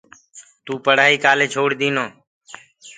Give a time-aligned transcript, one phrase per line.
[0.65, 2.05] تو پڙهآئي ڪآلي ڇوڙ دينو۔